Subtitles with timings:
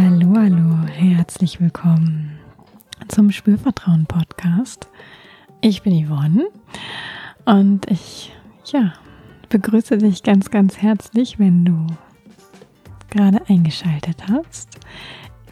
[0.00, 2.38] Hallo, hallo, herzlich willkommen
[3.08, 4.86] zum Spürvertrauen Podcast.
[5.60, 6.46] Ich bin Yvonne
[7.46, 8.32] und ich,
[8.66, 8.92] ja,
[9.48, 11.84] begrüße dich ganz, ganz herzlich, wenn du
[13.10, 14.78] gerade eingeschaltet hast.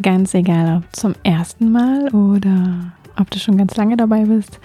[0.01, 4.61] Ganz egal, ob zum ersten Mal oder ob du schon ganz lange dabei bist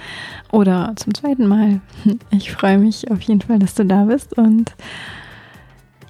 [0.51, 1.81] oder zum zweiten Mal.
[2.29, 4.75] Ich freue mich auf jeden Fall, dass du da bist und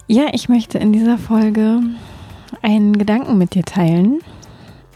[0.08, 1.80] ja, ich möchte in dieser Folge
[2.62, 4.20] einen Gedanken mit dir teilen,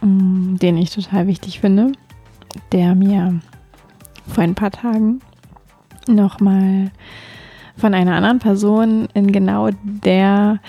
[0.02, 1.92] mm, den ich total wichtig finde,
[2.72, 3.40] der mir
[4.28, 5.22] vor ein paar Tagen
[6.08, 6.92] nochmal
[7.78, 10.60] von einer anderen Person in genau der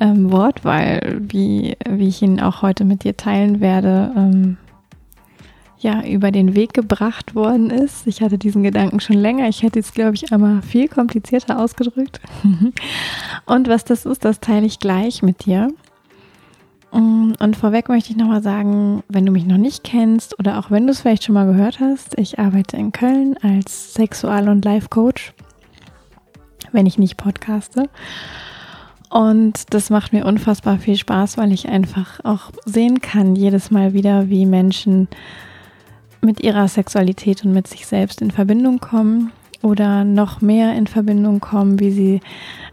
[0.00, 4.56] ähm, Wortwahl, wie, wie ich ihn auch heute mit dir teilen werde, ähm,
[5.80, 8.06] ja, über den Weg gebracht worden ist.
[8.06, 9.48] Ich hatte diesen Gedanken schon länger.
[9.48, 12.20] Ich hätte es, glaube ich, aber viel komplizierter ausgedrückt.
[13.46, 15.68] Und was das ist, das teile ich gleich mit dir.
[16.92, 20.70] Mm, und vorweg möchte ich nochmal sagen, wenn du mich noch nicht kennst oder auch
[20.70, 24.64] wenn du es vielleicht schon mal gehört hast, ich arbeite in Köln als Sexual- und
[24.64, 25.34] Life-Coach,
[26.72, 27.88] wenn ich nicht podcaste.
[29.10, 33.94] Und das macht mir unfassbar viel Spaß, weil ich einfach auch sehen kann, jedes Mal
[33.94, 35.08] wieder, wie Menschen
[36.20, 41.40] mit ihrer Sexualität und mit sich selbst in Verbindung kommen oder noch mehr in Verbindung
[41.40, 42.20] kommen, wie sie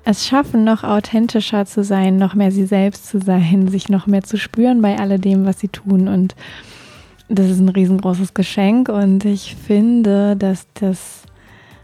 [0.05, 4.23] es schaffen, noch authentischer zu sein, noch mehr sie selbst zu sein, sich noch mehr
[4.23, 6.07] zu spüren bei alledem, was sie tun.
[6.07, 6.35] Und
[7.27, 11.23] das ist ein riesengroßes Geschenk und ich finde, dass das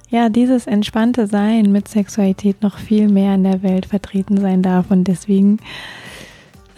[0.09, 4.91] ja, dieses entspannte Sein mit Sexualität noch viel mehr in der Welt vertreten sein darf
[4.91, 5.57] und deswegen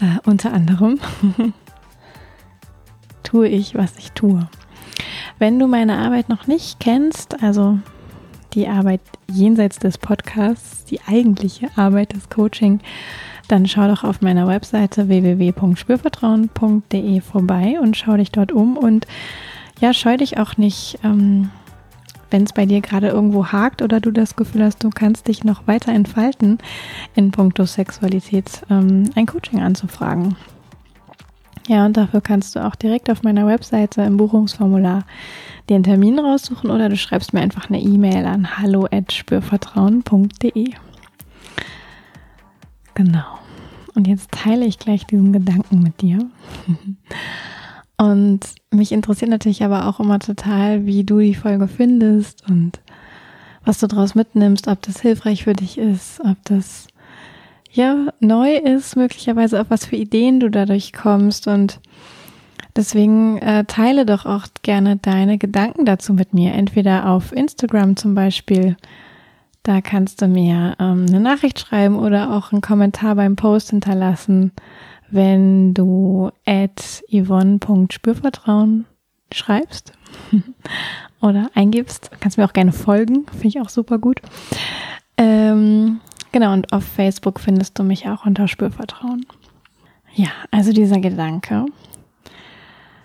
[0.00, 1.00] äh, unter anderem
[3.24, 4.48] tue ich, was ich tue.
[5.40, 7.80] Wenn du meine Arbeit noch nicht kennst, also
[8.54, 12.80] die Arbeit jenseits des Podcasts, die eigentliche Arbeit des Coaching,
[13.48, 19.06] dann schau doch auf meiner Webseite www.spürvertrauen.de vorbei und schau dich dort um und
[19.80, 21.50] ja, scheu dich auch nicht, ähm,
[22.30, 25.44] wenn es bei dir gerade irgendwo hakt oder du das Gefühl hast, du kannst dich
[25.44, 26.58] noch weiter entfalten
[27.14, 30.36] in puncto Sexualität, ähm, ein Coaching anzufragen.
[31.66, 35.06] Ja, und dafür kannst du auch direkt auf meiner Webseite im Buchungsformular
[35.70, 40.74] den Termin raussuchen oder du schreibst mir einfach eine E-Mail an hallo@spürvertrauen.de.
[42.94, 43.24] Genau.
[43.94, 46.18] Und jetzt teile ich gleich diesen Gedanken mit dir.
[47.96, 52.80] Und mich interessiert natürlich aber auch immer total, wie du die Folge findest und
[53.64, 56.88] was du daraus mitnimmst, ob das hilfreich für dich ist, ob das
[57.74, 61.80] ja neu ist, möglicherweise auf was für Ideen du dadurch kommst und
[62.76, 68.14] deswegen äh, teile doch auch gerne deine Gedanken dazu mit mir, entweder auf Instagram zum
[68.14, 68.76] Beispiel.
[69.64, 74.52] Da kannst du mir ähm, eine Nachricht schreiben oder auch einen Kommentar beim Post hinterlassen,
[75.10, 78.84] wenn du at yvonne.spürvertrauen
[79.32, 79.92] schreibst
[81.20, 82.10] oder eingibst.
[82.20, 84.20] Kannst mir auch gerne folgen, finde ich auch super gut.
[85.16, 86.00] Ähm,
[86.34, 89.24] Genau, und auf Facebook findest du mich auch unter Spürvertrauen.
[90.14, 91.64] Ja, also dieser Gedanke,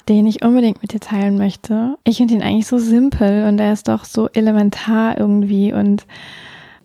[0.08, 1.96] den ich unbedingt mit dir teilen möchte.
[2.06, 5.72] Ich finde ihn eigentlich so simpel und er ist doch so elementar irgendwie.
[5.72, 6.08] Und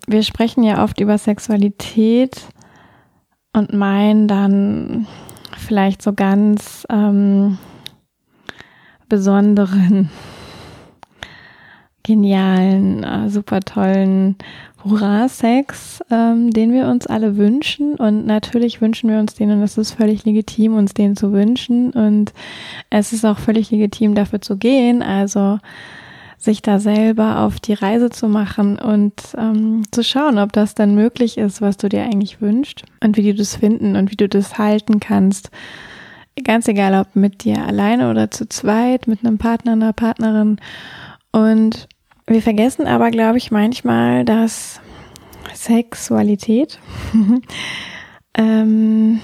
[0.06, 2.42] wir sprechen ja oft über Sexualität
[3.54, 5.06] und meinen dann
[5.56, 7.56] vielleicht so ganz ähm,
[9.08, 10.10] besonderen,
[12.04, 14.36] genialen, äh, super tollen
[14.84, 17.96] Hurra-Sex, ähm, den wir uns alle wünschen.
[17.96, 21.90] Und natürlich wünschen wir uns den und es ist völlig legitim, uns den zu wünschen.
[21.90, 22.32] Und
[22.90, 25.02] es ist auch völlig legitim, dafür zu gehen.
[25.02, 25.58] Also
[26.36, 30.94] sich da selber auf die Reise zu machen und ähm, zu schauen, ob das dann
[30.94, 34.28] möglich ist, was du dir eigentlich wünschst und wie du das finden und wie du
[34.28, 35.50] das halten kannst.
[36.42, 40.58] Ganz egal, ob mit dir alleine oder zu zweit, mit einem Partner, einer Partnerin.
[41.32, 41.88] Und
[42.26, 44.80] wir vergessen aber, glaube ich, manchmal, dass
[45.54, 46.78] Sexualität
[48.34, 49.20] ähm,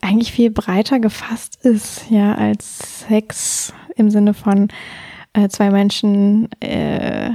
[0.00, 4.68] eigentlich viel breiter gefasst ist, ja, als Sex im Sinne von
[5.32, 7.30] äh, zwei Menschen äh,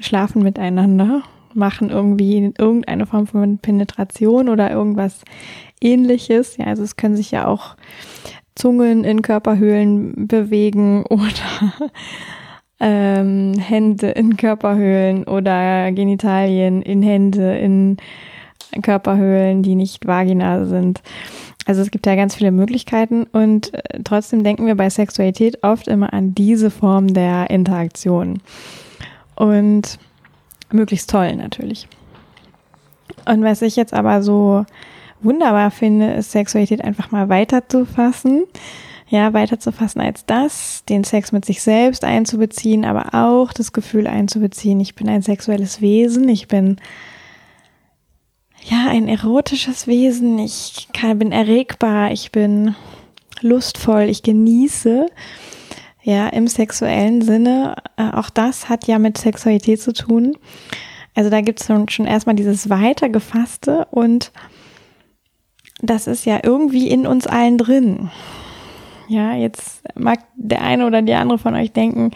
[0.00, 1.22] schlafen miteinander,
[1.54, 5.22] machen irgendwie irgendeine Form von Penetration oder irgendwas
[5.80, 6.56] ähnliches.
[6.56, 7.76] Ja, also es können sich ja auch
[8.54, 11.90] Zungen in Körperhöhlen bewegen oder
[12.80, 17.98] ähm, Hände in Körperhöhlen oder Genitalien in Hände in
[18.82, 21.02] Körperhöhlen, die nicht Vagina sind.
[21.66, 25.88] Also es gibt ja ganz viele Möglichkeiten und äh, trotzdem denken wir bei Sexualität oft
[25.88, 28.40] immer an diese Form der Interaktion.
[29.34, 29.98] Und
[30.72, 31.86] möglichst toll natürlich.
[33.26, 34.64] Und was ich jetzt aber so
[35.20, 38.44] wunderbar finde, ist Sexualität einfach mal weiterzufassen.
[39.10, 44.78] Ja, weiterzufassen als das, den Sex mit sich selbst einzubeziehen, aber auch das Gefühl einzubeziehen,
[44.78, 46.76] ich bin ein sexuelles Wesen, ich bin
[48.62, 52.76] ja ein erotisches Wesen, ich kann, bin erregbar, ich bin
[53.40, 55.06] lustvoll, ich genieße
[56.02, 57.76] ja, im sexuellen Sinne.
[57.96, 60.36] Äh, auch das hat ja mit Sexualität zu tun.
[61.14, 64.30] Also da gibt es schon erstmal dieses weitergefasste und
[65.82, 68.10] das ist ja irgendwie in uns allen drin.
[69.10, 72.12] Ja, jetzt mag der eine oder die andere von euch denken,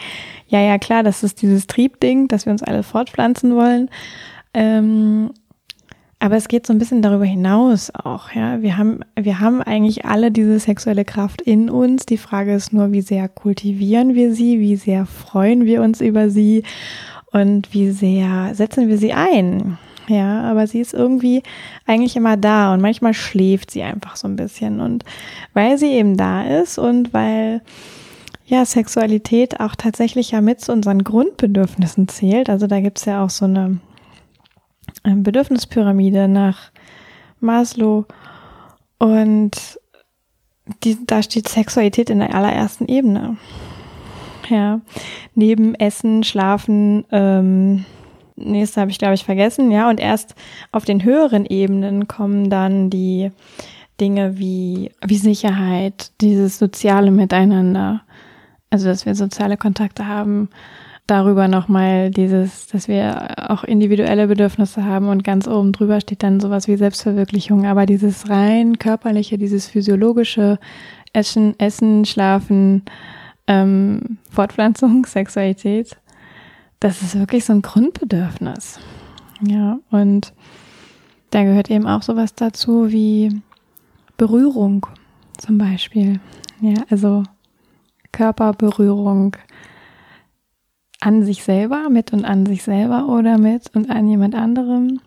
[0.47, 3.91] ja, ja, klar, das ist dieses Triebding, dass wir uns alle fortpflanzen wollen.
[4.55, 5.31] Ähm,
[6.21, 8.63] aber es geht so ein bisschen darüber hinaus auch, ja.
[8.63, 12.07] Wir haben, wir haben eigentlich alle diese sexuelle Kraft in uns.
[12.07, 16.31] Die Frage ist nur, wie sehr kultivieren wir sie, wie sehr freuen wir uns über
[16.31, 16.63] sie
[17.33, 19.79] und wie sehr setzen wir sie ein.
[20.07, 21.43] Ja, aber sie ist irgendwie
[21.87, 24.81] eigentlich immer da und manchmal schläft sie einfach so ein bisschen.
[24.81, 25.05] Und
[25.55, 27.63] weil sie eben da ist und weil
[28.47, 33.31] ja Sexualität auch tatsächlich ja mit zu unseren Grundbedürfnissen zählt, also da gibt's ja auch
[33.31, 33.79] so eine
[35.03, 36.71] Bedürfnispyramide nach
[37.41, 38.05] Maslow
[38.99, 39.79] und
[40.83, 43.37] die, da steht Sexualität in der allerersten Ebene.
[44.49, 44.81] Ja,
[45.35, 47.85] neben Essen, Schlafen, ähm,
[48.37, 50.35] nächste habe ich glaube ich vergessen, ja, und erst
[50.73, 53.31] auf den höheren Ebenen kommen dann die
[54.01, 58.03] Dinge wie, wie Sicherheit, dieses soziale Miteinander,
[58.71, 60.49] also dass wir soziale Kontakte haben,
[61.07, 66.41] darüber nochmal dieses, dass wir auch individuelle Bedürfnisse haben und ganz oben drüber steht dann
[66.41, 67.67] sowas wie Selbstverwirklichung.
[67.67, 70.59] Aber dieses rein körperliche, dieses physiologische
[71.13, 72.83] Essen, Essen Schlafen,
[73.47, 75.97] ähm, Fortpflanzung, Sexualität,
[76.81, 78.79] das ist wirklich so ein Grundbedürfnis.
[79.41, 80.33] Ja, und
[81.31, 83.41] da gehört eben auch sowas dazu wie
[84.17, 84.87] Berührung
[85.39, 86.21] zum Beispiel.
[86.61, 87.25] Ja, also
[88.13, 89.37] Körperberührung,
[91.01, 95.01] an sich selber, mit und an sich selber oder mit und an jemand anderem.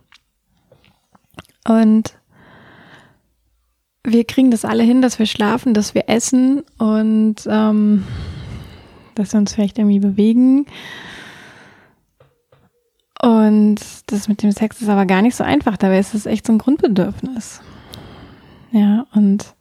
[1.68, 2.18] Und
[4.04, 8.04] wir kriegen das alle hin, dass wir schlafen, dass wir essen und ähm,
[9.16, 10.66] dass wir uns vielleicht irgendwie bewegen.
[13.22, 15.78] Und das mit dem Sex ist aber gar nicht so einfach.
[15.78, 17.62] Dabei ist es echt so ein Grundbedürfnis.
[18.72, 19.56] Ja, und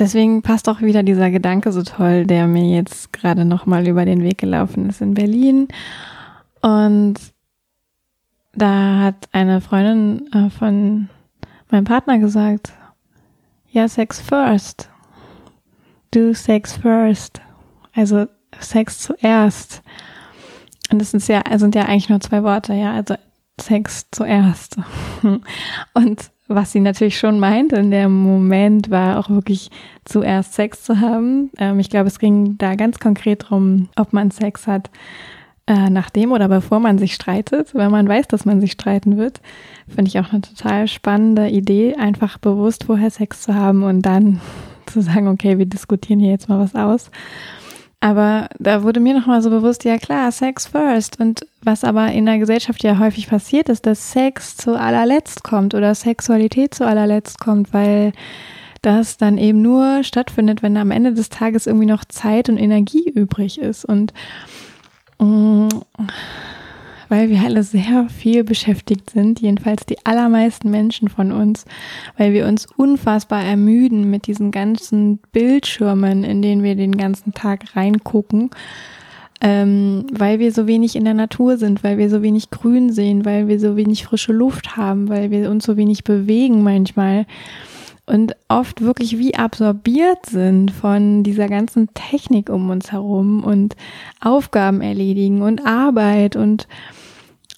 [0.00, 4.22] Deswegen passt auch wieder dieser Gedanke so toll, der mir jetzt gerade nochmal über den
[4.22, 5.68] Weg gelaufen ist in Berlin.
[6.62, 7.16] Und
[8.54, 11.10] da hat eine Freundin äh, von
[11.70, 12.72] meinem Partner gesagt,
[13.70, 14.88] ja, Sex first.
[16.12, 17.42] Do Sex first.
[17.94, 18.26] Also
[18.58, 19.82] Sex zuerst.
[20.90, 22.92] Und das sind ja, sind ja eigentlich nur zwei Worte, ja.
[22.92, 23.14] Also
[23.60, 24.76] Sex zuerst.
[25.94, 29.70] Und was sie natürlich schon meint in dem Moment war auch wirklich
[30.04, 31.50] zuerst Sex zu haben.
[31.58, 34.90] Ähm, ich glaube, es ging da ganz konkret darum, ob man Sex hat
[35.70, 39.40] äh, nachdem oder bevor man sich streitet, weil man weiß, dass man sich streiten wird.
[39.86, 44.40] Finde ich auch eine total spannende Idee, einfach bewusst vorher Sex zu haben und dann
[44.86, 47.12] zu sagen, okay, wir diskutieren hier jetzt mal was aus.
[48.00, 51.20] Aber da wurde mir nochmal so bewusst, ja klar, Sex first.
[51.20, 55.74] Und was aber in der Gesellschaft ja häufig passiert, ist, dass Sex zu allerletzt kommt
[55.74, 58.12] oder Sexualität zu allerletzt kommt, weil
[58.80, 63.06] das dann eben nur stattfindet, wenn am Ende des Tages irgendwie noch Zeit und Energie
[63.10, 63.84] übrig ist.
[63.84, 64.14] Und
[65.18, 65.68] mm,
[67.10, 71.66] weil wir alle sehr viel beschäftigt sind, jedenfalls die allermeisten Menschen von uns,
[72.16, 77.76] weil wir uns unfassbar ermüden mit diesen ganzen Bildschirmen, in denen wir den ganzen Tag
[77.76, 78.50] reingucken,
[79.40, 83.24] ähm, weil wir so wenig in der Natur sind, weil wir so wenig Grün sehen,
[83.24, 87.26] weil wir so wenig frische Luft haben, weil wir uns so wenig bewegen manchmal
[88.10, 93.76] und oft wirklich wie absorbiert sind von dieser ganzen Technik um uns herum und
[94.20, 96.66] Aufgaben erledigen und Arbeit und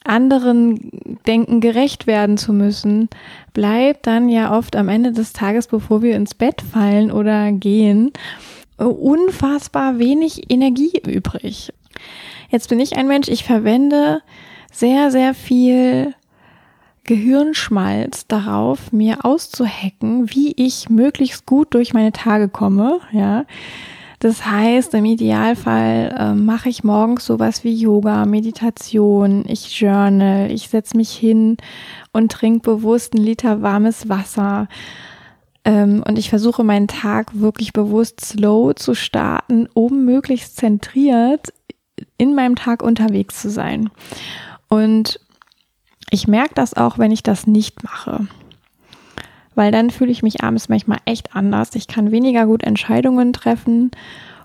[0.05, 0.91] anderen
[1.27, 3.09] Denken gerecht werden zu müssen,
[3.55, 8.13] bleibt dann ja oft am Ende des Tages, bevor wir ins Bett fallen oder gehen,
[8.77, 11.73] unfassbar wenig Energie übrig.
[12.51, 14.21] Jetzt bin ich ein Mensch, ich verwende
[14.73, 16.15] sehr, sehr viel
[17.05, 23.45] Gehirnschmalz darauf, mir auszuhacken, wie ich möglichst gut durch meine Tage komme, ja.
[24.21, 30.69] Das heißt, im Idealfall äh, mache ich morgens sowas wie Yoga, Meditation, ich journal, ich
[30.69, 31.57] setze mich hin
[32.13, 34.69] und trinke bewusst einen Liter warmes Wasser.
[35.65, 41.53] Ähm, und ich versuche meinen Tag wirklich bewusst slow zu starten, um möglichst zentriert
[42.17, 43.91] in meinem Tag unterwegs zu sein.
[44.69, 45.19] Und
[46.13, 48.27] ich merke das auch, wenn ich das nicht mache.
[49.55, 51.75] weil dann fühle ich mich abends manchmal echt anders.
[51.75, 53.91] Ich kann weniger gut Entscheidungen treffen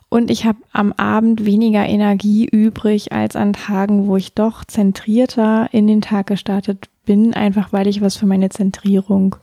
[0.09, 5.69] und ich habe am Abend weniger Energie übrig als an Tagen, wo ich doch zentrierter
[5.71, 9.38] in den Tag gestartet bin, einfach weil ich was für meine Zentrierung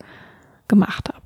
[0.69, 1.21] gemacht habe.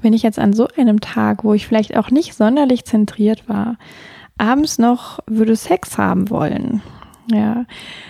[0.00, 3.76] Wenn ich jetzt an so einem Tag, wo ich vielleicht auch nicht sonderlich zentriert war,
[4.38, 6.82] abends noch würde Sex haben wollen,
[7.32, 7.66] ja,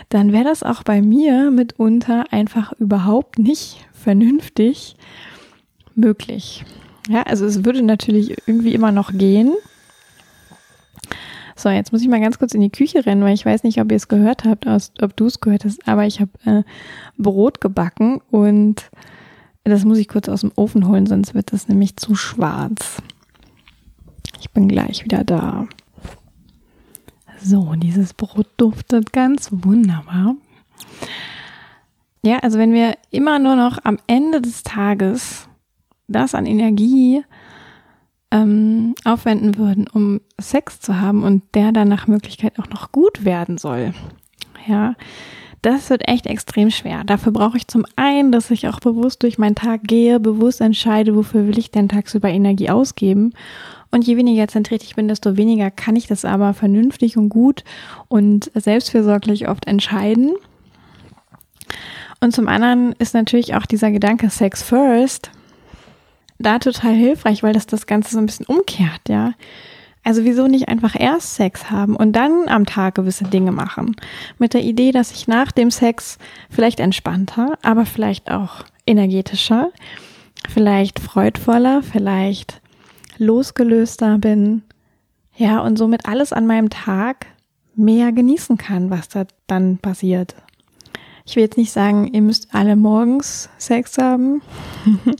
[0.09, 4.97] dann wäre das auch bei mir mitunter einfach überhaupt nicht vernünftig
[5.95, 6.65] möglich.
[7.09, 9.55] Ja, also es würde natürlich irgendwie immer noch gehen.
[11.57, 13.81] So, jetzt muss ich mal ganz kurz in die Küche rennen, weil ich weiß nicht,
[13.81, 16.63] ob ihr es gehört habt, ob du es gehört hast, aber ich habe äh,
[17.19, 18.91] Brot gebacken und
[19.65, 23.01] das muss ich kurz aus dem Ofen holen, sonst wird das nämlich zu schwarz.
[24.41, 25.69] Ich bin gleich wieder da.
[27.45, 30.37] So, dieses Brot duftet ganz wunderbar.
[32.25, 35.49] Ja, also wenn wir immer nur noch am Ende des Tages
[36.07, 37.25] das an Energie
[38.31, 43.25] ähm, aufwenden würden, um Sex zu haben und der dann nach Möglichkeit auch noch gut
[43.25, 43.93] werden soll,
[44.67, 44.95] ja,
[45.63, 47.03] das wird echt extrem schwer.
[47.05, 51.17] Dafür brauche ich zum einen, dass ich auch bewusst durch meinen Tag gehe, bewusst entscheide,
[51.17, 53.33] wofür will ich denn tagsüber Energie ausgeben
[53.93, 57.63] und je weniger zentriert ich bin, desto weniger kann ich das aber vernünftig und gut
[58.09, 60.33] und selbstfürsorglich oft entscheiden.
[62.21, 65.31] Und zum anderen ist natürlich auch dieser Gedanke Sex First
[66.39, 69.35] da total hilfreich, weil das das Ganze so ein bisschen umkehrt, ja.
[70.05, 73.95] Also wieso nicht einfach erst Sex haben und dann am Tag gewisse Dinge machen?
[74.39, 76.19] Mit der Idee, dass ich nach dem Sex
[76.51, 79.71] vielleicht entspannter, aber vielleicht auch energetischer,
[80.49, 82.62] vielleicht freudvoller, vielleicht
[83.23, 84.63] losgelöster bin,
[85.37, 87.27] ja, und somit alles an meinem Tag
[87.75, 90.35] mehr genießen kann, was da dann passiert.
[91.25, 94.43] Ich will jetzt nicht sagen, ihr müsst alle morgens Sex haben,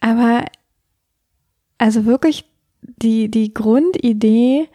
[0.00, 0.44] aber
[1.78, 2.46] also wirklich
[2.80, 4.68] die, die Grundidee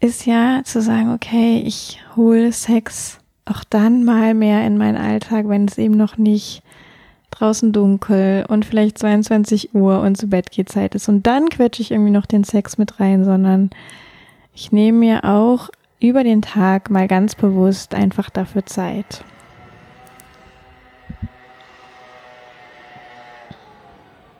[0.00, 5.48] ist ja zu sagen, okay, ich hole Sex auch dann mal mehr in meinen Alltag,
[5.48, 6.62] wenn es eben noch nicht
[7.34, 11.08] draußen dunkel und vielleicht 22 Uhr und zu Bett geht Zeit ist.
[11.08, 13.70] Und dann quetsche ich irgendwie noch den Sex mit rein, sondern
[14.54, 19.24] ich nehme mir auch über den Tag mal ganz bewusst einfach dafür Zeit.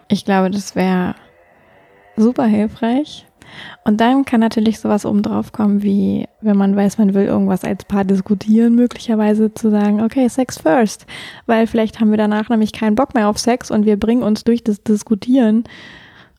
[0.08, 1.14] Ich glaube, das wäre
[2.16, 3.26] super hilfreich.
[3.84, 7.64] Und dann kann natürlich sowas oben drauf kommen, wie wenn man weiß, man will irgendwas
[7.64, 11.06] als Paar diskutieren, möglicherweise zu sagen, okay, Sex first.
[11.46, 14.44] Weil vielleicht haben wir danach nämlich keinen Bock mehr auf Sex und wir bringen uns
[14.44, 15.64] durch das Diskutieren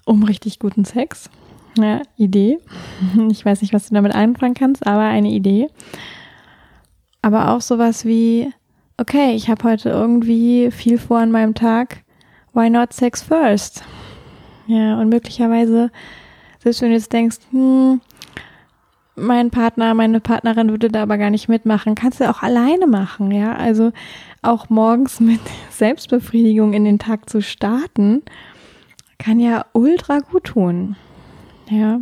[0.05, 1.29] um richtig guten Sex.
[1.77, 2.59] Ja, Idee.
[3.29, 5.67] Ich weiß nicht, was du damit anfangen kannst, aber eine Idee.
[7.21, 8.51] Aber auch sowas wie,
[8.97, 12.03] okay, ich habe heute irgendwie viel vor an meinem Tag.
[12.53, 13.83] Why not Sex first?
[14.67, 15.91] Ja, und möglicherweise
[16.65, 18.01] selbst wenn du jetzt denkst, hm,
[19.15, 23.29] mein Partner, meine Partnerin würde da aber gar nicht mitmachen, kannst du auch alleine machen,
[23.31, 23.55] ja.
[23.55, 23.91] Also
[24.41, 28.23] auch morgens mit Selbstbefriedigung in den Tag zu starten,
[29.19, 30.95] kann ja ultra gut tun.
[31.69, 31.99] Ja.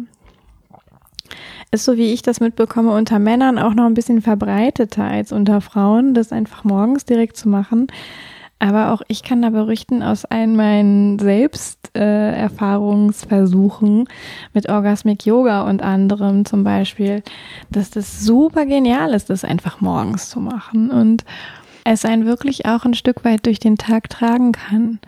[1.71, 5.59] Ist so, wie ich das mitbekomme, unter Männern auch noch ein bisschen verbreiteter als unter
[5.59, 7.87] Frauen, das einfach morgens direkt zu machen.
[8.63, 14.09] Aber auch ich kann da berichten aus allen meinen Selbsterfahrungsversuchen äh,
[14.53, 17.23] mit Orgasmic Yoga und anderem zum Beispiel,
[17.71, 21.25] dass das super genial ist, das einfach morgens zu machen und
[21.83, 24.99] es einen wirklich auch ein Stück weit durch den Tag tragen kann.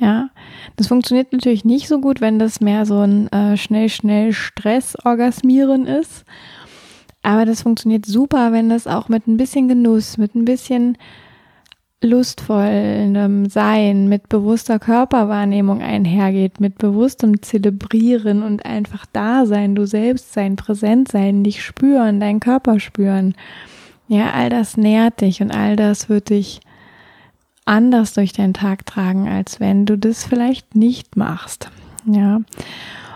[0.00, 0.30] Ja,
[0.74, 5.86] das funktioniert natürlich nicht so gut, wenn das mehr so ein äh, schnell, schnell Stress-Orgasmieren
[5.86, 6.24] ist.
[7.22, 10.98] Aber das funktioniert super, wenn das auch mit ein bisschen Genuss, mit ein bisschen
[12.04, 20.32] lustvollem Sein, mit bewusster Körperwahrnehmung einhergeht, mit bewusstem Zelebrieren und einfach da sein, du selbst
[20.32, 23.34] sein, präsent sein, dich spüren, deinen Körper spüren.
[24.06, 26.60] Ja, all das nährt dich und all das wird dich
[27.64, 31.70] anders durch den Tag tragen, als wenn du das vielleicht nicht machst.
[32.06, 32.42] Ja.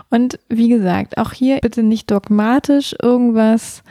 [0.09, 3.83] Und wie gesagt, auch hier bitte nicht dogmatisch irgendwas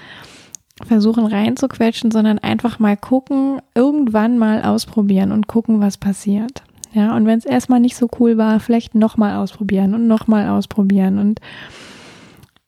[0.86, 6.62] versuchen reinzuquetschen, sondern einfach mal gucken, irgendwann mal ausprobieren und gucken, was passiert.
[6.92, 11.18] Ja, und wenn es erstmal nicht so cool war, vielleicht nochmal ausprobieren und nochmal ausprobieren
[11.18, 11.40] und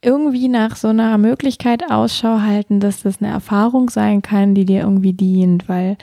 [0.02, 4.80] irgendwie nach so einer Möglichkeit Ausschau halten, dass das eine Erfahrung sein kann, die dir
[4.80, 5.96] irgendwie dient, weil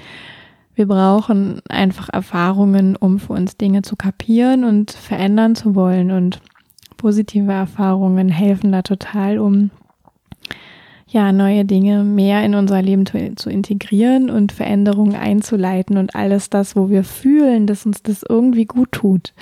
[0.76, 6.40] wir brauchen einfach Erfahrungen, um für uns Dinge zu kapieren und verändern zu wollen und
[6.98, 9.72] positive Erfahrungen helfen da total, um
[11.10, 16.50] ja, neue Dinge mehr in unser Leben zu, zu integrieren und Veränderungen einzuleiten und alles
[16.50, 19.34] das, wo wir fühlen, dass uns das irgendwie gut tut.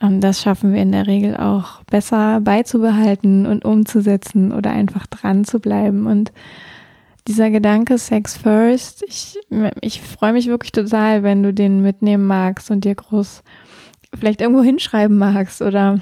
[0.00, 5.44] Ähm, das schaffen wir in der Regel auch besser beizubehalten und umzusetzen oder einfach dran
[5.44, 6.06] zu bleiben.
[6.06, 6.32] Und
[7.26, 9.38] dieser Gedanke Sex First, ich,
[9.82, 13.42] ich freue mich wirklich total, wenn du den mitnehmen magst und dir groß
[14.18, 16.00] vielleicht irgendwo hinschreiben magst oder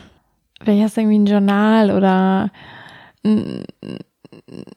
[0.62, 2.52] vielleicht hast du irgendwie ein Journal oder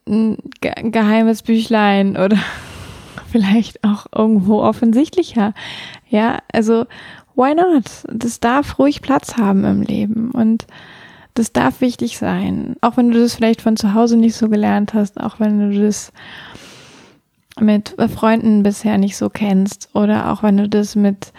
[0.08, 2.38] ein, geheimes Büchlein oder
[3.32, 5.54] vielleicht auch irgendwo offensichtlicher.
[6.10, 6.86] Ja, also
[7.36, 7.86] why not?
[8.12, 10.66] Das darf ruhig Platz haben im Leben und
[11.36, 12.76] das darf wichtig sein.
[12.82, 15.82] Auch wenn du das vielleicht von zu Hause nicht so gelernt hast, auch wenn du
[15.82, 16.12] das
[17.60, 21.34] mit Freunden bisher nicht so kennst oder auch wenn du das mit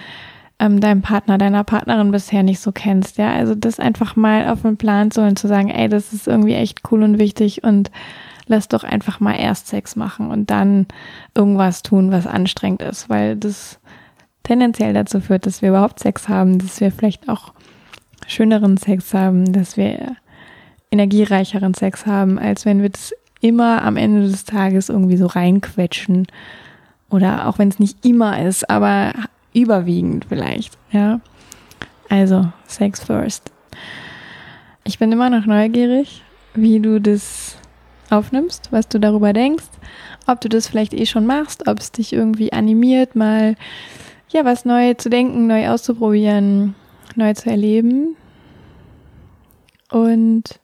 [0.60, 3.16] ähm, deinem Partner, deiner Partnerin bisher nicht so kennst.
[3.16, 6.28] Ja, also das einfach mal auf den Plan zu holen, zu sagen, ey, das ist
[6.28, 7.90] irgendwie echt cool und wichtig und
[8.46, 10.86] lass doch einfach mal erst Sex machen und dann
[11.34, 13.78] irgendwas tun, was anstrengend ist, weil das
[14.42, 17.52] tendenziell dazu führt, dass wir überhaupt Sex haben, dass wir vielleicht auch
[18.26, 20.16] schöneren Sex haben, dass wir
[20.90, 26.26] energiereicheren Sex haben, als wenn wir das immer am Ende des Tages irgendwie so reinquetschen.
[27.08, 29.12] Oder auch wenn es nicht immer ist, aber
[29.52, 31.20] überwiegend vielleicht, ja.
[32.08, 33.52] Also, Sex first.
[34.84, 36.22] Ich bin immer noch neugierig,
[36.54, 37.56] wie du das
[38.10, 39.68] aufnimmst, was du darüber denkst,
[40.26, 43.54] ob du das vielleicht eh schon machst, ob es dich irgendwie animiert, mal
[44.30, 46.74] ja, was neu zu denken, neu auszuprobieren,
[47.16, 48.16] neu zu erleben.
[49.90, 50.59] Und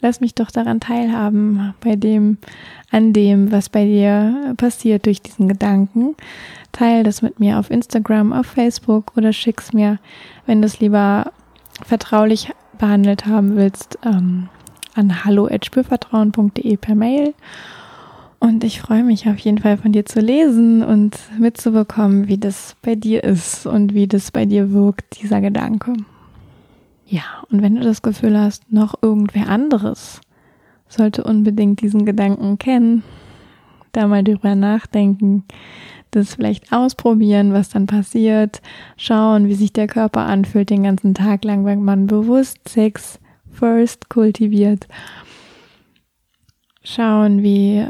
[0.00, 2.38] lass mich doch daran teilhaben, bei dem,
[2.90, 6.14] an dem, was bei dir passiert durch diesen Gedanken.
[6.72, 9.98] Teil das mit mir auf Instagram, auf Facebook oder schick's mir,
[10.46, 11.32] wenn du es lieber
[11.84, 14.48] vertraulich behandelt haben willst, ähm,
[14.94, 17.34] an hallo.spürvertrauen.de per Mail.
[18.40, 22.76] Und ich freue mich auf jeden Fall von dir zu lesen und mitzubekommen, wie das
[22.82, 25.94] bei dir ist und wie das bei dir wirkt, dieser Gedanke.
[27.10, 30.20] Ja, und wenn du das Gefühl hast, noch irgendwer anderes
[30.88, 33.02] sollte unbedingt diesen Gedanken kennen,
[33.92, 35.44] da mal drüber nachdenken,
[36.10, 38.60] das vielleicht ausprobieren, was dann passiert,
[38.98, 43.18] schauen, wie sich der Körper anfühlt den ganzen Tag lang, wenn man bewusst Sex
[43.50, 44.86] first kultiviert.
[46.82, 47.86] Schauen, wie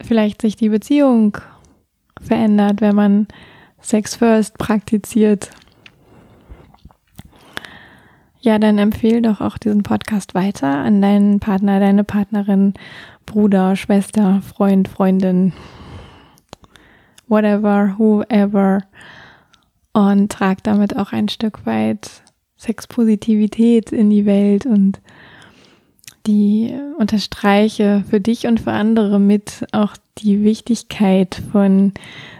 [0.00, 1.36] vielleicht sich die Beziehung
[2.20, 3.28] verändert, wenn man
[3.80, 5.50] Sex first praktiziert
[8.40, 12.74] ja, dann empfehle doch auch diesen Podcast weiter an deinen Partner, deine Partnerin,
[13.26, 15.52] Bruder, Schwester, Freund, Freundin,
[17.26, 18.82] whatever, whoever.
[19.92, 22.22] Und trag damit auch ein Stück weit
[22.56, 25.00] Sexpositivität in die Welt und
[26.26, 31.92] die unterstreiche für dich und für andere mit auch die Wichtigkeit von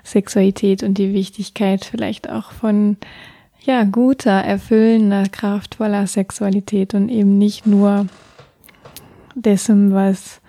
[0.05, 2.97] Sexualität und die Wichtigkeit vielleicht auch von
[3.63, 8.07] ja, guter, erfüllender, kraftvoller Sexualität und eben nicht nur
[9.35, 10.41] dessen, was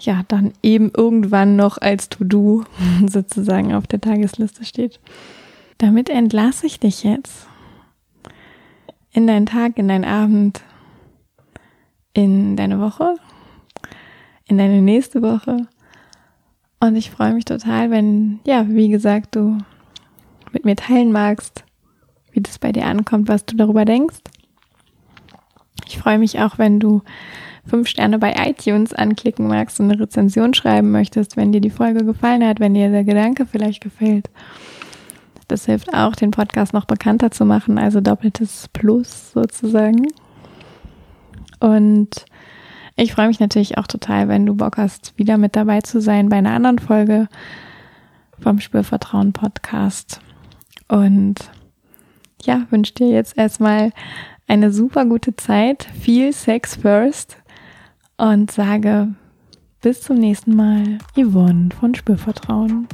[0.00, 2.64] ja dann eben irgendwann noch als To-Do
[3.06, 5.00] sozusagen auf der Tagesliste steht.
[5.78, 7.46] Damit entlasse ich dich jetzt
[9.12, 10.62] in deinen Tag, in deinen Abend,
[12.14, 13.14] in deine Woche,
[14.46, 15.66] in deine nächste Woche.
[16.80, 19.58] Und ich freue mich total, wenn, ja, wie gesagt, du
[20.52, 21.65] mit mir teilen magst,
[22.36, 24.18] wie das bei dir ankommt, was du darüber denkst.
[25.86, 27.02] Ich freue mich auch, wenn du
[27.66, 32.04] fünf Sterne bei iTunes anklicken magst und eine Rezension schreiben möchtest, wenn dir die Folge
[32.04, 34.30] gefallen hat, wenn dir der Gedanke vielleicht gefällt.
[35.48, 40.06] Das hilft auch, den Podcast noch bekannter zu machen, also doppeltes Plus sozusagen.
[41.60, 42.26] Und
[42.96, 46.28] ich freue mich natürlich auch total, wenn du Bock hast, wieder mit dabei zu sein
[46.28, 47.28] bei einer anderen Folge
[48.40, 50.20] vom Spürvertrauen Podcast.
[50.88, 51.36] Und
[52.42, 53.92] ja, wünsche dir jetzt erstmal
[54.46, 57.36] eine super gute Zeit, viel Sex first
[58.16, 59.14] und sage
[59.82, 62.88] bis zum nächsten Mal, Yvonne von Spürvertrauen.